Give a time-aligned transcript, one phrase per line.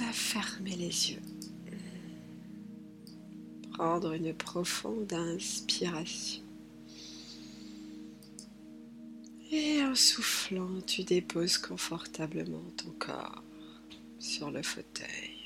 [0.00, 1.22] à fermer les yeux.
[3.72, 6.42] Prendre une profonde inspiration.
[9.52, 13.42] Et en soufflant, tu déposes confortablement ton corps
[14.18, 15.36] sur le fauteuil.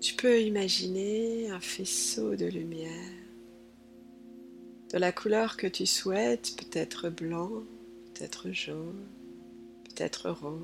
[0.00, 3.15] Tu peux imaginer un faisceau de lumière
[4.92, 7.50] de la couleur que tu souhaites, peut-être blanc,
[8.14, 9.04] peut-être jaune,
[9.84, 10.60] peut-être rose.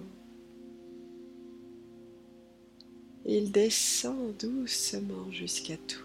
[3.25, 6.03] Il descend doucement jusqu'à toi.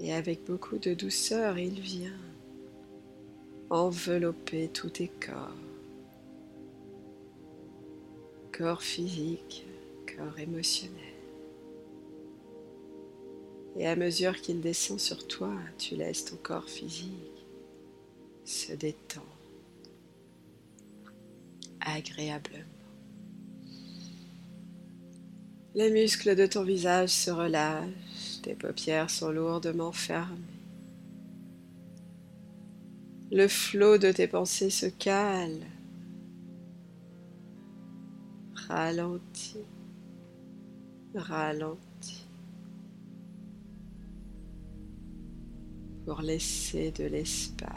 [0.00, 2.18] Et avec beaucoup de douceur, il vient
[3.70, 5.50] envelopper tous tes corps.
[8.52, 9.66] Corps physique,
[10.06, 11.15] corps émotionnel.
[13.78, 17.12] Et à mesure qu'il descend sur toi, tu laisses ton corps physique
[18.44, 19.26] se détendre
[21.80, 22.64] agréablement.
[25.74, 30.40] Les muscles de ton visage se relâchent, tes paupières sont lourdement fermées.
[33.30, 35.64] Le flot de tes pensées se calme,
[38.68, 39.66] ralentit,
[41.14, 41.95] ralentit.
[46.06, 47.68] Pour laisser de l'espace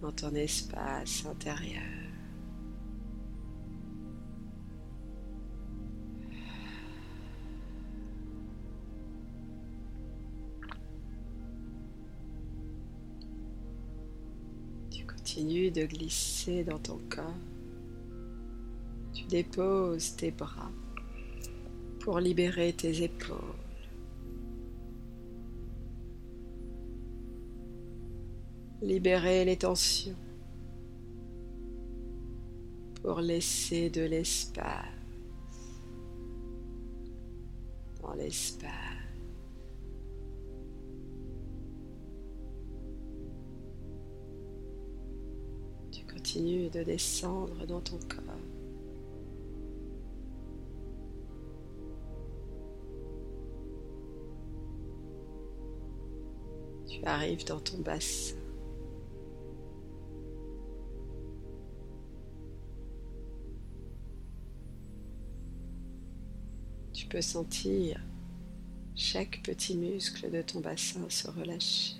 [0.00, 1.82] dans ton espace intérieur.
[14.90, 17.24] Tu continues de glisser dans ton corps.
[19.12, 20.72] Tu déposes tes bras
[22.00, 23.38] pour libérer tes épaules.
[28.82, 30.16] Libérer les tensions
[33.00, 34.86] pour laisser de l'espace
[38.02, 38.70] dans l'espace.
[45.92, 48.20] Tu continues de descendre dans ton corps.
[56.88, 58.41] Tu arrives dans ton bassin.
[67.06, 68.00] Peux sentir
[68.94, 71.96] chaque petit muscle de ton bassin se relâcher.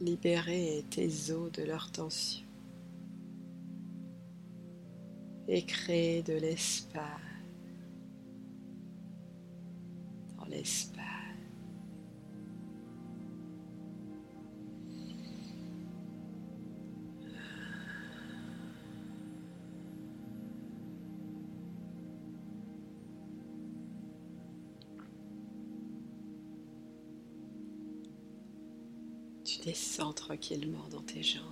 [0.00, 2.44] Libérer tes os de leur tension
[5.48, 7.02] et créer de l'espace
[10.38, 10.93] dans l'espace.
[29.64, 31.42] Descends tranquillement dans tes jambes.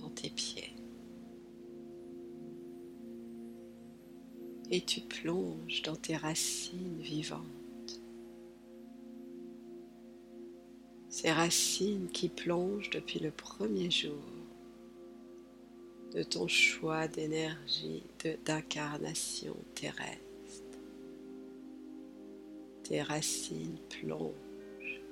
[0.00, 0.74] Dans tes pieds.
[4.72, 8.00] Et tu plonges dans tes racines vivantes.
[11.10, 14.18] Ces racines qui plongent depuis le premier jour
[16.14, 18.02] de ton choix d'énergie
[18.44, 20.22] d'incarnation terrestre.
[22.84, 25.02] Tes racines plongent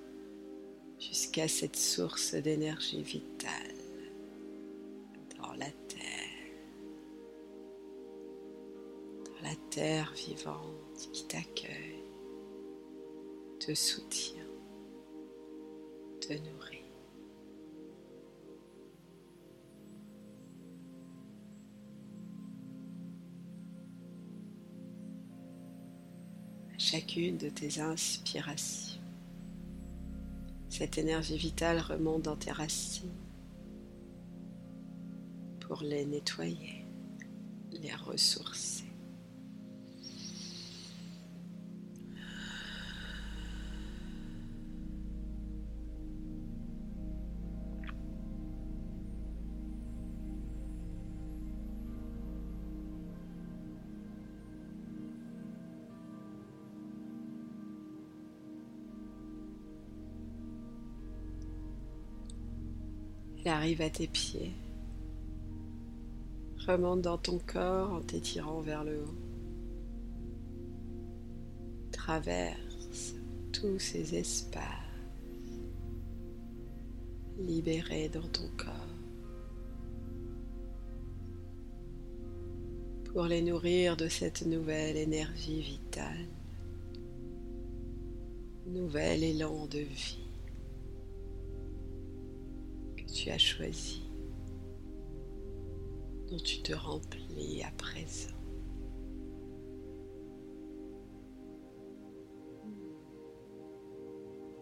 [0.98, 3.74] jusqu'à cette source d'énergie vitale
[5.38, 6.26] dans la terre,
[9.26, 12.04] dans la terre vivante qui t'accueille,
[13.60, 14.42] te soutient,
[16.20, 16.75] te nourrit.
[26.86, 29.00] Chacune de tes inspirations.
[30.68, 33.10] Cette énergie vitale remonte dans tes racines
[35.58, 36.84] pour les nettoyer,
[37.72, 38.85] les ressourcer.
[63.46, 64.50] Arrive à tes pieds.
[66.66, 69.14] Remonte dans ton corps en t'étirant vers le haut.
[71.92, 73.14] Traverse
[73.52, 74.62] tous ces espaces
[77.38, 78.72] libérés dans ton corps
[83.12, 86.26] pour les nourrir de cette nouvelle énergie vitale,
[88.66, 90.25] nouvel élan de vie
[93.26, 94.02] tu as choisi,
[96.30, 98.30] dont tu te remplis à présent.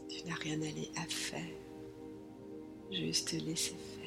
[0.09, 0.59] Tu n'as rien
[0.97, 1.45] à faire,
[2.91, 4.01] juste laisser faire.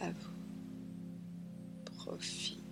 [0.00, 2.67] Vous profite.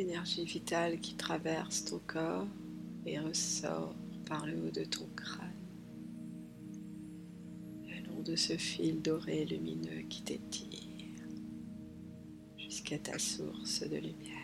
[0.00, 2.46] Énergie vitale qui traverse ton corps
[3.04, 3.94] et ressort
[4.26, 5.50] par le haut de ton crâne,
[7.86, 10.78] le long de ce fil doré lumineux qui t'étire
[12.56, 14.36] jusqu'à ta source de lumière.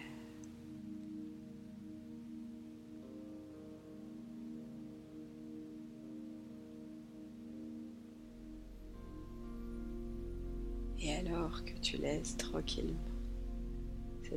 [10.99, 13.16] Et alors que tu laisses tranquillement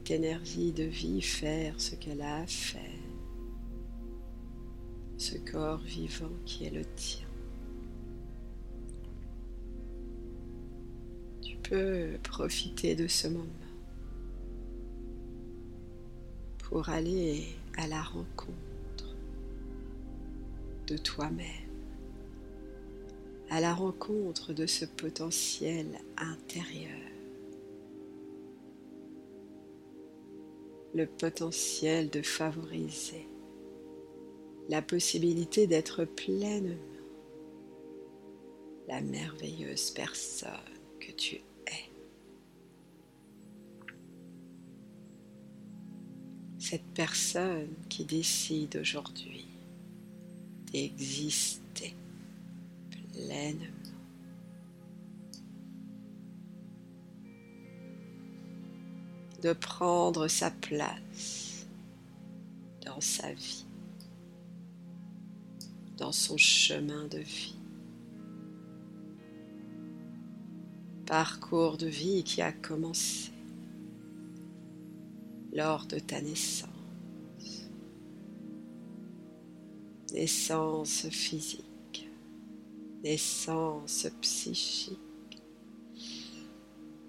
[0.07, 2.81] énergie de vie faire ce qu'elle a à faire,
[5.17, 7.27] ce corps vivant qui est le tien.
[11.41, 13.45] Tu peux profiter de ce moment
[16.57, 17.47] pour aller
[17.77, 19.15] à la rencontre
[20.87, 21.45] de toi-même,
[23.49, 25.87] à la rencontre de ce potentiel
[26.17, 27.18] intérieur
[30.93, 33.27] le potentiel de favoriser
[34.69, 36.75] la possibilité d'être pleinement
[38.87, 40.49] la merveilleuse personne
[40.99, 41.41] que tu es.
[46.57, 49.47] Cette personne qui décide aujourd'hui
[50.71, 51.93] d'exister
[52.89, 53.78] pleinement
[59.41, 61.65] de prendre sa place
[62.85, 63.65] dans sa vie,
[65.97, 67.55] dans son chemin de vie.
[71.05, 73.31] Parcours de vie qui a commencé
[75.53, 76.69] lors de ta naissance.
[80.13, 82.09] Naissance physique,
[83.03, 85.41] naissance psychique,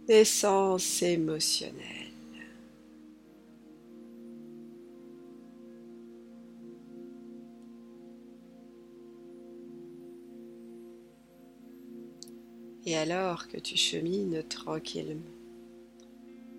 [0.08, 1.99] naissance émotionnelle
[12.90, 15.22] Et alors que tu chemines tranquillement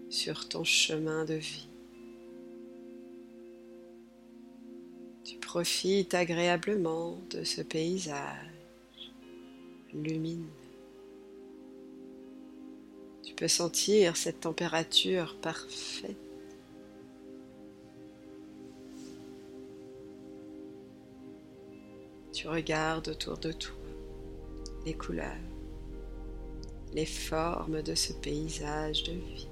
[0.09, 1.67] sur ton chemin de vie,
[5.25, 9.11] tu profites agréablement de ce paysage
[9.93, 10.47] lumineux.
[13.23, 16.15] Tu peux sentir cette température parfaite.
[22.31, 23.75] Tu regardes autour de toi
[24.85, 25.50] les couleurs
[26.93, 29.47] les formes de ce paysage de vie.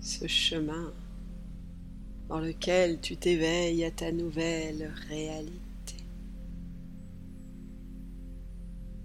[0.00, 0.92] Ce chemin
[2.28, 5.96] dans lequel tu t'éveilles à ta nouvelle réalité.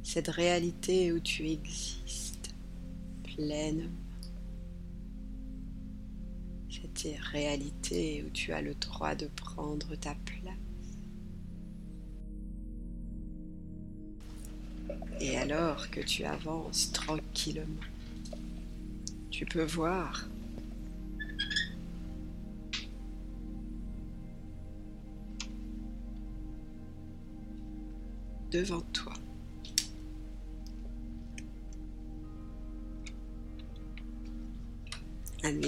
[0.03, 2.53] Cette réalité où tu existes
[3.23, 4.08] pleinement
[7.07, 10.55] réalité où tu as le droit de prendre ta place.
[15.19, 17.65] Et alors que tu avances tranquillement,
[19.31, 20.27] tu peux voir
[28.51, 29.13] devant toi
[35.43, 35.61] un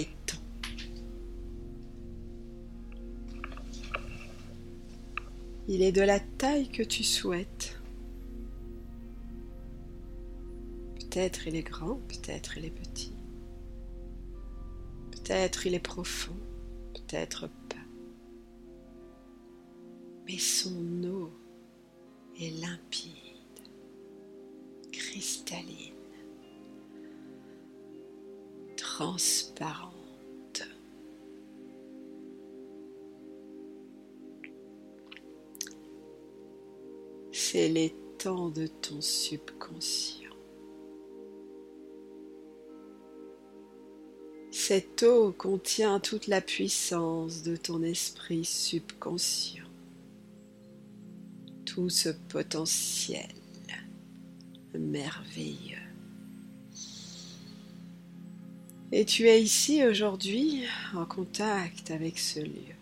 [5.67, 7.79] Il est de la taille que tu souhaites.
[10.95, 13.13] Peut-être il est grand, peut-être il est petit.
[15.11, 16.35] Peut-être il est profond,
[16.93, 17.75] peut-être pas.
[20.27, 21.31] Mais son eau
[22.39, 23.11] est limpide,
[24.91, 25.93] cristalline,
[28.77, 30.00] transparente.
[37.53, 40.31] C'est l'étang de ton subconscient.
[44.51, 49.65] Cette eau contient toute la puissance de ton esprit subconscient,
[51.65, 53.27] tout ce potentiel
[54.73, 55.75] merveilleux.
[58.93, 60.63] Et tu es ici aujourd'hui
[60.95, 62.75] en contact avec ce lieu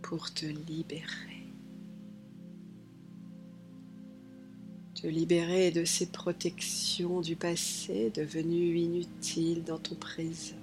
[0.00, 1.29] pour te libérer.
[5.00, 10.56] Te libérer de ces protections du passé devenues inutiles dans ton présent.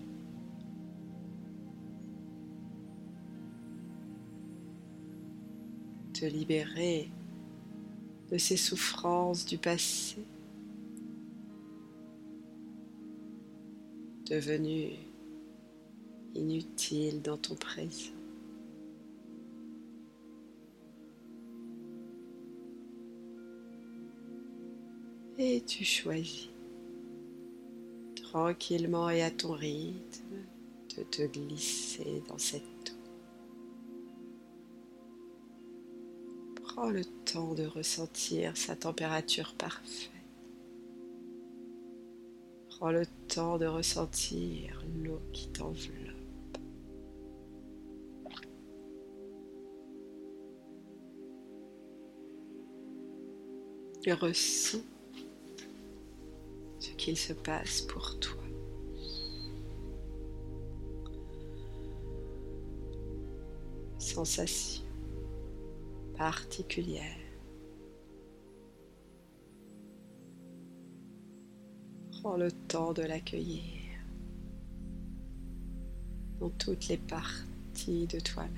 [6.14, 7.10] Te libérer
[8.32, 10.18] de ces souffrances du passé
[14.30, 14.94] devenues
[16.36, 18.17] inutiles dans ton présent.
[25.38, 26.50] Et tu choisis
[28.16, 30.46] tranquillement et à ton rythme
[30.98, 32.94] de te glisser dans cette eau.
[36.64, 40.12] Prends le temps de ressentir sa température parfaite.
[42.70, 46.14] Prends le temps de ressentir l'eau qui t'enveloppe.
[54.10, 54.84] Ressens
[57.08, 58.44] qu'il se passe pour toi.
[63.98, 64.84] Sensation
[66.18, 67.16] particulière.
[72.12, 73.64] Prends le temps de l'accueillir
[76.42, 78.52] dans toutes les parties de toi-même.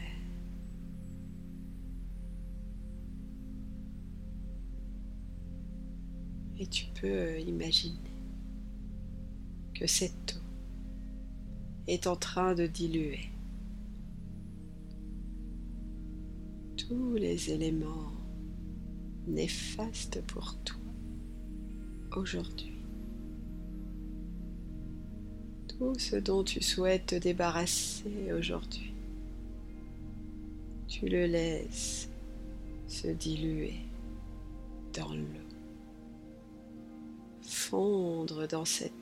[6.58, 8.09] Et tu peux imaginer
[9.86, 10.50] cette eau
[11.88, 13.30] est en train de diluer
[16.78, 18.12] tous les éléments
[19.28, 20.80] néfastes pour toi
[22.16, 22.74] aujourd'hui.
[25.68, 28.94] Tout ce dont tu souhaites te débarrasser aujourd'hui,
[30.88, 32.10] tu le laisses
[32.88, 33.76] se diluer
[34.94, 35.48] dans l'eau,
[37.42, 38.99] fondre dans cette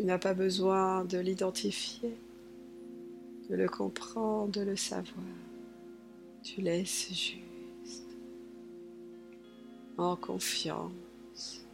[0.00, 2.16] Tu n'as pas besoin de l'identifier,
[3.50, 5.26] de le comprendre, de le savoir.
[6.42, 8.16] Tu laisses juste
[9.98, 11.66] en confiance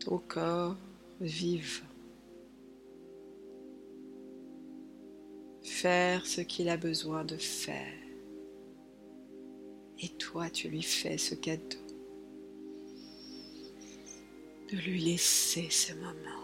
[0.00, 0.74] ton corps
[1.20, 1.86] vivant.
[5.62, 7.94] Faire ce qu'il a besoin de faire.
[10.00, 11.78] Et toi, tu lui fais ce cadeau
[14.72, 16.41] de lui laisser ce moment.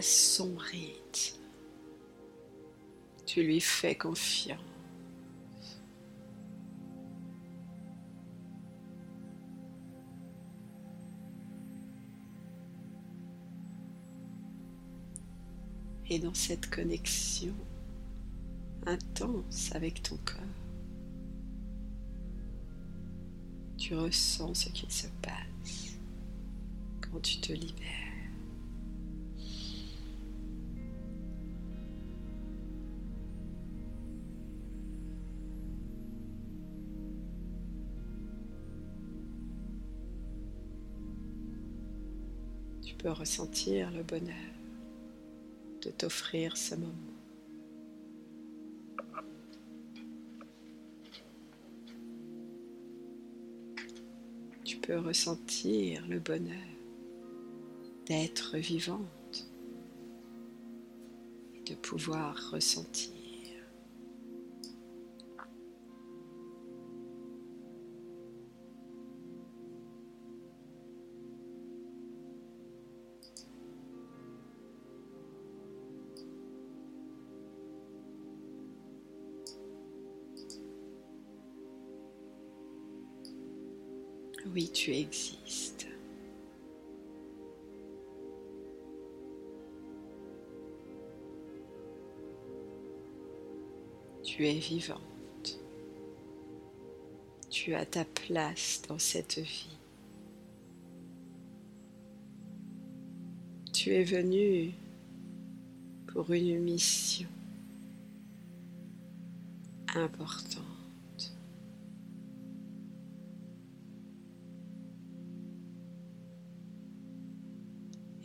[0.00, 1.40] Son rythme.
[3.26, 4.58] Tu lui fais confiance.
[16.08, 17.54] Et dans cette connexion
[18.84, 20.40] intense avec ton corps,
[23.78, 25.94] tu ressens ce qu'il se passe
[27.00, 28.09] quand tu te libères.
[43.02, 44.34] Peux ressentir le bonheur
[45.80, 46.92] de t'offrir ce moment.
[54.64, 56.56] Tu peux ressentir le bonheur
[58.06, 59.46] d'être vivante
[61.64, 63.19] de pouvoir ressentir
[84.52, 85.86] Oui, tu existes.
[94.24, 95.00] Tu es vivante.
[97.48, 99.76] Tu as ta place dans cette vie.
[103.72, 104.72] Tu es venu
[106.08, 107.28] pour une mission
[109.94, 110.69] importante.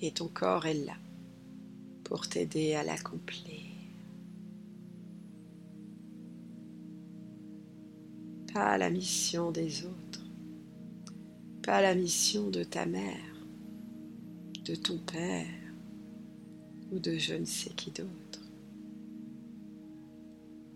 [0.06, 0.96] Et ton corps est là
[2.04, 3.64] pour t'aider à l'accomplir.
[8.54, 10.24] Pas la mission des autres,
[11.64, 13.36] pas la mission de ta mère,
[14.64, 15.48] de ton père
[16.92, 18.42] ou de je ne sais qui d'autre.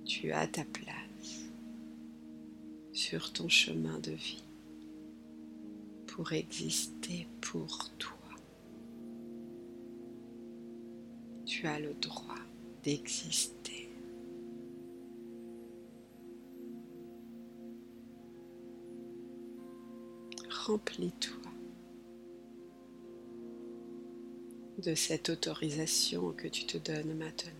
[0.05, 1.45] Tu as ta place
[2.93, 4.43] sur ton chemin de vie
[6.07, 8.18] pour exister pour toi.
[11.59, 12.45] Tu as le droit
[12.83, 13.89] d'exister.
[20.65, 21.51] Remplis-toi
[24.77, 27.51] de cette autorisation que tu te donnes maintenant.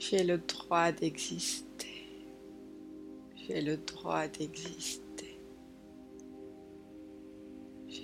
[0.00, 2.08] J'ai le droit d'exister.
[3.46, 5.13] J'ai le droit d'exister.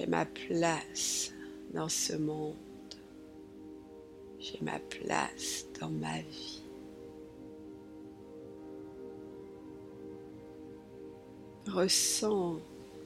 [0.00, 1.30] J'ai ma place
[1.74, 2.54] dans ce monde.
[4.38, 6.62] J'ai ma place dans ma vie.
[11.66, 12.60] Ressens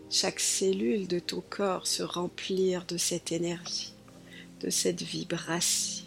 [0.09, 3.95] chaque cellule de ton corps se remplir de cette énergie,
[4.61, 6.05] de cette vibration.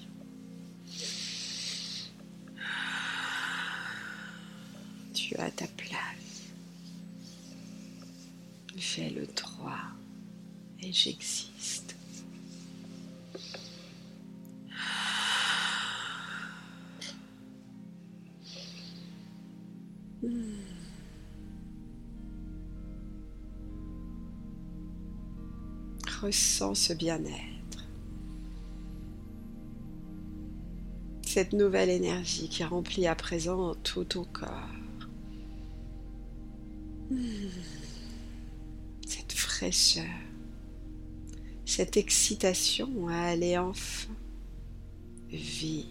[5.13, 6.53] Tu as ta place.
[8.77, 9.97] J'ai le droit
[10.81, 11.95] et j'existe.
[26.21, 27.85] Ressens ce bien-être,
[31.21, 34.49] cette nouvelle énergie qui remplit à présent tout ton corps.
[39.05, 40.03] Cette fraîcheur
[41.77, 44.11] cette excitation à aller enfin
[45.29, 45.85] vivre.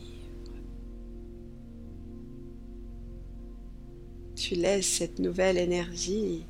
[4.34, 6.44] Tu laisses cette nouvelle énergie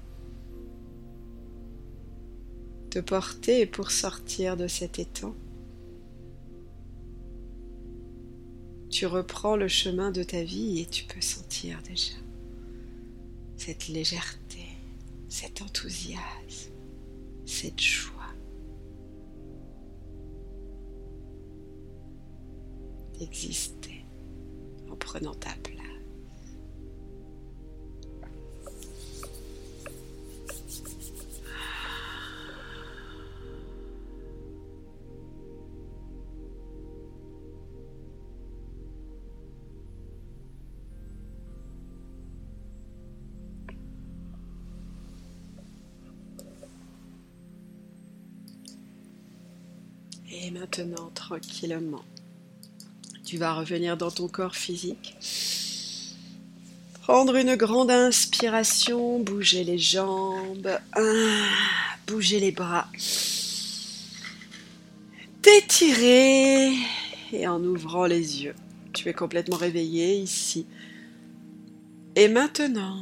[2.88, 5.34] te porter pour sortir de cet étang.
[8.88, 12.14] Tu reprends le chemin de ta vie et tu peux sentir déjà
[13.58, 14.64] cette légèreté,
[15.28, 16.72] cet enthousiasme,
[17.44, 18.15] cette joie.
[23.18, 24.04] D'exister
[24.90, 25.76] en prenant ta place.
[50.38, 52.02] Et maintenant, tranquillement,
[53.26, 55.16] tu vas revenir dans ton corps physique.
[57.02, 61.44] Prendre une grande inspiration, bouger les jambes, ah,
[62.06, 62.86] bouger les bras.
[65.42, 66.72] T'étirer
[67.32, 68.54] et en ouvrant les yeux.
[68.92, 70.66] Tu es complètement réveillé ici.
[72.14, 72.96] Et maintenant,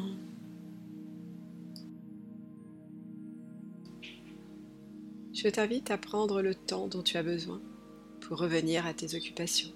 [5.35, 7.61] je t'invite à prendre le temps dont tu as besoin
[8.23, 9.71] pour revenir à tes occupations.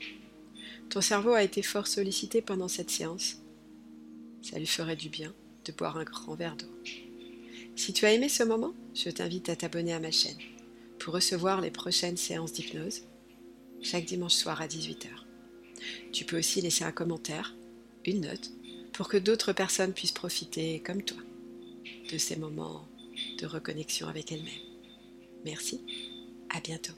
[0.91, 3.37] Ton cerveau a été fort sollicité pendant cette séance.
[4.43, 6.67] Ça lui ferait du bien de boire un grand verre d'eau.
[7.77, 10.39] Si tu as aimé ce moment, je t'invite à t'abonner à ma chaîne
[10.99, 13.03] pour recevoir les prochaines séances d'hypnose
[13.83, 15.07] chaque dimanche soir à 18h.
[16.13, 17.55] Tu peux aussi laisser un commentaire,
[18.05, 18.51] une note,
[18.93, 21.23] pour que d'autres personnes puissent profiter, comme toi,
[22.11, 22.89] de ces moments
[23.39, 24.69] de reconnexion avec elles-mêmes.
[25.45, 25.81] Merci,
[26.51, 26.95] à bientôt.